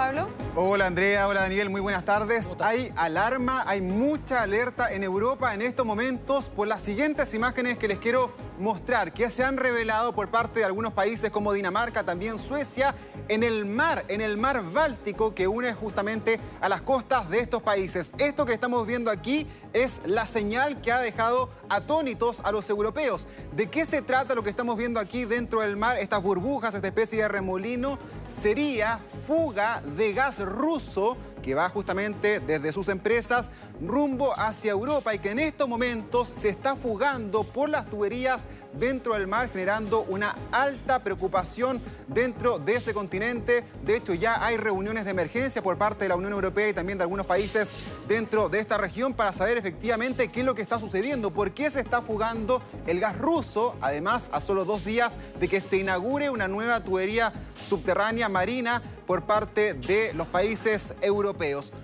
Pablo? 0.00 0.30
Hola 0.56 0.86
Andrea, 0.86 1.28
hola 1.28 1.42
Daniel, 1.42 1.70
muy 1.70 1.80
buenas 1.80 2.04
tardes. 2.04 2.56
Hay 2.58 2.92
alarma, 2.96 3.62
hay 3.68 3.80
mucha 3.80 4.42
alerta 4.42 4.92
en 4.92 5.04
Europa 5.04 5.54
en 5.54 5.62
estos 5.62 5.86
momentos 5.86 6.48
por 6.48 6.66
las 6.66 6.80
siguientes 6.80 7.32
imágenes 7.34 7.78
que 7.78 7.86
les 7.86 8.00
quiero 8.00 8.32
mostrar, 8.58 9.12
que 9.12 9.30
se 9.30 9.44
han 9.44 9.56
revelado 9.56 10.12
por 10.12 10.28
parte 10.28 10.58
de 10.58 10.66
algunos 10.66 10.92
países 10.92 11.30
como 11.30 11.52
Dinamarca, 11.52 12.02
también 12.02 12.38
Suecia, 12.38 12.96
en 13.28 13.44
el 13.44 13.64
mar, 13.64 14.04
en 14.08 14.20
el 14.20 14.36
mar 14.36 14.64
Báltico 14.72 15.34
que 15.36 15.46
une 15.46 15.72
justamente 15.72 16.40
a 16.60 16.68
las 16.68 16.82
costas 16.82 17.30
de 17.30 17.38
estos 17.38 17.62
países. 17.62 18.12
Esto 18.18 18.44
que 18.44 18.52
estamos 18.52 18.84
viendo 18.88 19.12
aquí 19.12 19.46
es 19.72 20.02
la 20.04 20.26
señal 20.26 20.80
que 20.80 20.90
ha 20.90 20.98
dejado 20.98 21.48
atónitos 21.68 22.40
a 22.42 22.50
los 22.50 22.68
europeos. 22.68 23.28
¿De 23.52 23.70
qué 23.70 23.86
se 23.86 24.02
trata 24.02 24.34
lo 24.34 24.42
que 24.42 24.50
estamos 24.50 24.76
viendo 24.76 24.98
aquí 24.98 25.24
dentro 25.26 25.60
del 25.60 25.76
mar? 25.76 25.96
Estas 25.98 26.20
burbujas, 26.20 26.74
esta 26.74 26.88
especie 26.88 27.22
de 27.22 27.28
remolino, 27.28 28.00
sería 28.42 28.98
fuga 29.28 29.80
de 29.96 30.12
gas 30.12 30.39
ruso 30.44 31.16
que 31.42 31.54
va 31.54 31.68
justamente 31.68 32.40
desde 32.40 32.72
sus 32.72 32.88
empresas 32.88 33.50
rumbo 33.80 34.38
hacia 34.38 34.72
Europa 34.72 35.14
y 35.14 35.18
que 35.18 35.30
en 35.30 35.38
estos 35.38 35.68
momentos 35.68 36.28
se 36.28 36.48
está 36.48 36.76
fugando 36.76 37.44
por 37.44 37.70
las 37.70 37.88
tuberías 37.88 38.44
dentro 38.72 39.14
del 39.14 39.26
mar, 39.26 39.48
generando 39.50 40.02
una 40.02 40.36
alta 40.52 41.02
preocupación 41.02 41.80
dentro 42.06 42.58
de 42.58 42.76
ese 42.76 42.94
continente. 42.94 43.64
De 43.82 43.96
hecho, 43.96 44.14
ya 44.14 44.44
hay 44.44 44.56
reuniones 44.56 45.04
de 45.04 45.10
emergencia 45.10 45.62
por 45.62 45.76
parte 45.76 46.04
de 46.04 46.08
la 46.10 46.16
Unión 46.16 46.32
Europea 46.32 46.68
y 46.68 46.74
también 46.74 46.98
de 46.98 47.02
algunos 47.02 47.26
países 47.26 47.72
dentro 48.06 48.48
de 48.48 48.60
esta 48.60 48.76
región 48.76 49.14
para 49.14 49.32
saber 49.32 49.56
efectivamente 49.58 50.28
qué 50.28 50.40
es 50.40 50.46
lo 50.46 50.54
que 50.54 50.62
está 50.62 50.78
sucediendo, 50.78 51.30
por 51.30 51.52
qué 51.52 51.70
se 51.70 51.80
está 51.80 52.02
fugando 52.02 52.62
el 52.86 53.00
gas 53.00 53.18
ruso, 53.18 53.74
además 53.80 54.30
a 54.32 54.40
solo 54.40 54.64
dos 54.64 54.84
días 54.84 55.18
de 55.40 55.48
que 55.48 55.60
se 55.60 55.78
inaugure 55.78 56.30
una 56.30 56.48
nueva 56.48 56.80
tubería 56.80 57.32
subterránea 57.68 58.28
marina 58.28 58.82
por 59.06 59.22
parte 59.22 59.74
de 59.74 60.12
los 60.14 60.26
países 60.28 60.94
europeos. 61.00 61.29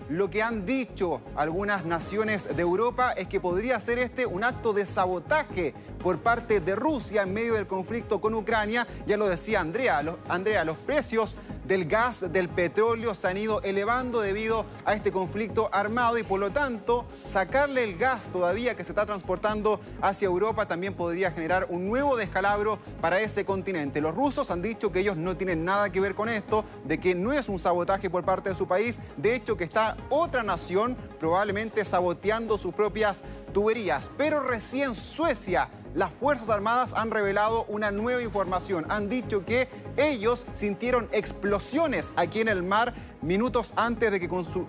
Lo 0.09 0.29
que 0.29 0.43
han 0.43 0.67
dicho 0.67 1.21
algunas 1.35 1.85
naciones 1.85 2.55
de 2.55 2.63
Europa 2.63 3.13
es 3.13 3.29
que 3.29 3.41
podría 3.41 3.79
ser 3.81 3.99
este 3.99 4.27
un 4.27 4.45
acto 4.45 4.73
de 4.73 4.87
sabotaje 4.87 5.75
por 6.03 6.19
parte 6.19 6.61
de 6.61 6.75
Rusia 6.75 7.23
en 7.23 7.33
medio 7.33 7.55
del 7.55 7.67
conflicto 7.67 8.21
con 8.21 8.35
Ucrania. 8.35 8.87
Ya 9.07 9.17
lo 9.17 9.29
decía 9.29 9.61
Andrea, 9.61 10.03
Andrea, 10.29 10.65
los 10.65 10.77
precios 10.79 11.37
del 11.67 11.87
gas, 11.87 12.33
del 12.33 12.49
petróleo 12.49 13.15
se 13.15 13.27
han 13.27 13.37
ido 13.37 13.61
elevando 13.63 14.21
debido 14.21 14.67
a 14.85 14.95
este 14.95 15.11
conflicto 15.11 15.69
armado 15.73 16.17
y 16.17 16.23
por 16.23 16.39
lo 16.39 16.53
tanto 16.53 17.07
sacarle 17.25 17.83
el 17.83 17.97
gas 17.97 18.29
todavía 18.29 18.77
que 18.77 18.85
se 18.85 18.93
está 18.93 19.05
transportando 19.05 19.81
hacia 20.01 20.27
Europa 20.27 20.67
también 20.67 20.95
podría 20.95 21.33
generar 21.33 21.67
un 21.69 21.89
nuevo 21.89 22.17
descalabro 22.17 22.79
para 23.01 23.21
ese 23.21 23.45
continente. 23.45 24.01
Los 24.01 24.15
rusos 24.15 24.51
han 24.51 24.63
dicho 24.63 24.93
que 24.93 25.01
ellos 25.01 25.17
no 25.17 25.37
tienen 25.37 25.65
nada 25.65 25.91
que 25.91 26.01
ver 26.01 26.15
con 26.15 26.29
esto, 26.29 26.65
de 26.85 26.99
que 26.99 27.15
no 27.15 27.33
es 27.33 27.49
un 27.49 27.59
sabotaje 27.59 28.11
por 28.11 28.25
parte 28.25 28.51
de 28.51 28.55
su 28.55 28.67
país, 28.67 29.01
de 29.17 29.36
hecho 29.37 29.57
que 29.57 29.65
está 29.65 29.97
otra 30.11 30.43
nación 30.43 30.97
probablemente 31.21 31.85
saboteando 31.85 32.59
sus 32.59 32.75
propias 32.75 33.23
tuberías. 33.53 34.11
Pero 34.17 34.41
recién 34.41 34.95
Suecia 34.95 35.69
las 35.97 36.11
Fuerzas 36.13 36.51
Armadas 36.51 36.93
han 36.93 37.11
revelado 37.11 37.65
una 37.69 37.91
nueva 37.91 38.23
información. 38.23 38.85
Han 38.91 39.09
dicho 39.09 39.47
que 39.47 39.69
ellos 39.97 40.45
sintieron 40.53 41.09
explosiones 41.11 42.13
aquí 42.17 42.41
en 42.41 42.49
el 42.49 42.63
mar 42.63 42.93
minutos 43.23 43.73
antes 43.77 44.11
de 44.11 44.21
que, 44.21 44.29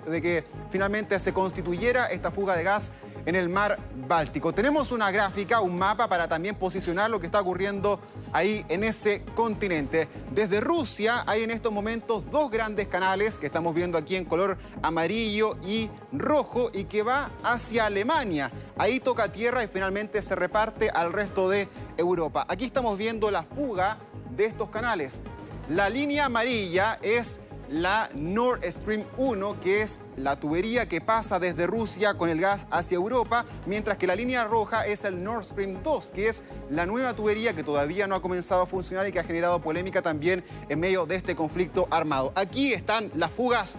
de 0.10 0.22
que 0.22 0.46
finalmente 0.72 1.20
se 1.20 1.34
constituyera 1.34 2.06
esta 2.08 2.32
fuga 2.32 2.56
de 2.56 2.64
gas 2.64 2.94
en 3.28 3.36
el 3.36 3.50
mar 3.50 3.78
Báltico. 4.08 4.54
Tenemos 4.54 4.94
una 4.94 5.12
gráfica, 5.12 5.60
un 5.60 5.78
mapa 5.78 6.08
para 6.08 6.30
también 6.30 6.56
posicionar 6.56 7.10
lo 7.10 7.20
que 7.20 7.26
está 7.26 7.42
ocurriendo 7.42 8.00
ahí 8.32 8.66
en 8.70 8.86
ese 8.86 9.24
continente. 9.36 10.08
Desde 10.32 10.62
Rusia 10.62 11.24
hay 11.28 11.44
en 11.44 11.52
estos 11.52 11.74
momentos 11.74 12.24
dos 12.32 12.50
grandes 12.50 12.88
canales 12.88 13.38
que 13.38 13.48
estamos 13.48 13.76
viendo 13.76 13.98
aquí 13.98 14.16
en 14.16 14.24
color 14.24 14.58
amarillo 14.82 15.58
y 15.68 15.90
rojo 16.14 16.72
y 16.74 16.86
que 16.86 17.04
va 17.04 17.32
hacia 17.44 17.88
Alemania. 17.88 18.50
Ahí 18.78 19.02
toca 19.02 19.30
tierra 19.30 19.62
y 19.62 19.68
finalmente 19.68 20.22
se 20.22 20.34
reparte 20.34 20.90
al 20.90 21.12
resto 21.12 21.50
de 21.50 21.68
Europa. 21.98 22.46
Aquí 22.48 22.64
estamos 22.64 22.98
viendo 22.98 23.30
la 23.30 23.44
fuga 23.44 23.98
de 24.32 24.46
estos 24.46 24.70
canales. 24.70 25.20
La 25.68 25.90
línea 25.90 26.28
amarilla 26.28 26.98
es 27.02 27.42
la 27.70 28.10
Nord 28.14 28.64
Stream 28.64 29.04
1, 29.18 29.60
que 29.62 29.82
es 29.82 30.00
la 30.16 30.40
tubería 30.40 30.88
que 30.88 31.02
pasa 31.02 31.40
desde 31.40 31.68
Rusia 31.68 32.14
con 32.14 32.30
el 32.30 32.40
gas 32.40 32.68
hacia 32.72 32.96
Europa, 32.96 33.46
mientras 33.66 33.98
que 33.98 34.08
la 34.08 34.16
línea 34.16 34.46
roja 34.46 34.86
es 34.86 35.04
el 35.04 35.24
Nord 35.24 35.46
Stream 35.46 35.82
2, 35.84 36.12
que 36.12 36.30
es 36.30 36.44
la 36.70 36.86
nueva 36.86 37.14
tubería 37.14 37.54
que 37.54 37.64
todavía 37.64 38.08
no 38.08 38.16
ha 38.16 38.22
comenzado 38.22 38.62
a 38.62 38.66
funcionar 38.66 39.08
y 39.08 39.12
que 39.12 39.20
ha 39.20 39.24
generado 39.24 39.62
polémica 39.62 40.02
también 40.02 40.44
en 40.70 40.80
medio 40.80 41.06
de 41.06 41.16
este 41.16 41.36
conflicto 41.36 41.88
armado. 41.92 42.32
Aquí 42.36 42.74
están 42.74 43.12
las 43.16 43.32
fugas 43.32 43.78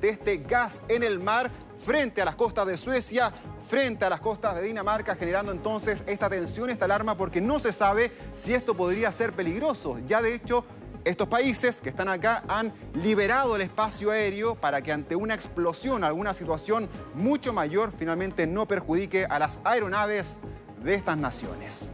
de 0.00 0.10
este 0.10 0.38
gas 0.38 0.82
en 0.88 1.02
el 1.02 1.20
mar 1.20 1.50
frente 1.78 2.20
a 2.20 2.24
las 2.24 2.34
costas 2.34 2.66
de 2.66 2.76
Suecia, 2.76 3.32
frente 3.68 4.04
a 4.04 4.10
las 4.10 4.20
costas 4.20 4.54
de 4.56 4.62
Dinamarca, 4.62 5.14
generando 5.14 5.52
entonces 5.52 6.02
esta 6.06 6.28
tensión, 6.28 6.70
esta 6.70 6.86
alarma, 6.86 7.16
porque 7.16 7.40
no 7.40 7.60
se 7.60 7.72
sabe 7.72 8.12
si 8.32 8.54
esto 8.54 8.74
podría 8.74 9.12
ser 9.12 9.32
peligroso. 9.32 9.98
Ya 10.06 10.22
de 10.22 10.34
hecho 10.34 10.64
estos 11.08 11.26
países 11.26 11.80
que 11.80 11.88
están 11.88 12.08
acá 12.08 12.44
han 12.48 12.70
liberado 12.92 13.56
el 13.56 13.62
espacio 13.62 14.10
aéreo 14.10 14.54
para 14.54 14.82
que 14.82 14.92
ante 14.92 15.16
una 15.16 15.34
explosión, 15.34 16.04
alguna 16.04 16.34
situación 16.34 16.86
mucho 17.14 17.54
mayor, 17.54 17.92
finalmente 17.98 18.46
no 18.46 18.68
perjudique 18.68 19.24
a 19.24 19.38
las 19.38 19.58
aeronaves 19.64 20.38
de 20.82 20.94
estas 20.94 21.16
naciones. 21.16 21.90